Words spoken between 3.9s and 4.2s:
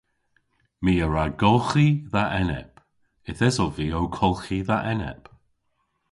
ow